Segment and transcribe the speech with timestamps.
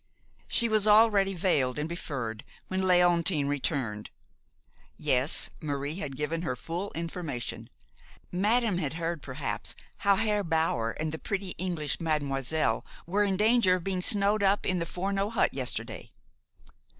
[0.47, 4.09] She was already veiled and befurred when Léontine returned.
[4.97, 7.69] Yes, Marie had given her full information.
[8.31, 13.75] Madam had heard, perhaps, how Herr Bower and the pretty English mademoiselle were in danger
[13.75, 16.09] of being snowed up in the Forno hut yesterday.